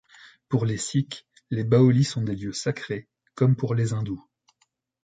Pour 0.49 0.65
les 0.65 0.79
sikhs, 0.79 1.27
les 1.51 1.63
baolis 1.63 2.05
sont 2.05 2.23
des 2.23 2.35
lieux 2.35 2.53
sacrés, 2.53 3.07
comme 3.35 3.55
pour 3.55 3.75
les 3.75 3.93
hindous. 3.93 4.27